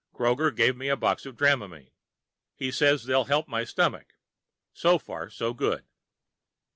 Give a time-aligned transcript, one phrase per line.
[0.15, 1.91] Kroger gave me a box of Dramamine pills.
[2.55, 4.15] He says they'll help my stomach.
[4.73, 5.85] So far, so good.